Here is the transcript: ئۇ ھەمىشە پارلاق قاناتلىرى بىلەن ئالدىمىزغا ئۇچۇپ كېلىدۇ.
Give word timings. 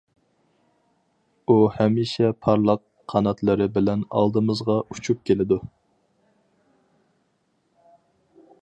ئۇ 1.47 1.57
ھەمىشە 1.75 2.31
پارلاق 2.45 2.81
قاناتلىرى 3.13 3.69
بىلەن 3.77 4.03
ئالدىمىزغا 4.21 4.79
ئۇچۇپ 4.97 5.23
كېلىدۇ. 5.31 5.61